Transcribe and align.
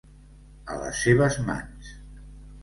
A 0.75 0.77
les 0.83 1.03
seves 1.07 1.37
mans. 1.51 1.93